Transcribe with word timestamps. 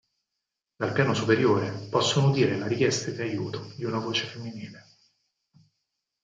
Dal 0.77 0.93
piano 0.93 1.13
superiore 1.13 1.85
possono 1.91 2.29
udire 2.31 2.57
la 2.57 2.65
richiesta 2.65 3.11
di 3.11 3.21
aiuto 3.21 3.71
di 3.77 3.85
una 3.85 3.99
voce 3.99 4.25
femminile. 4.25 4.87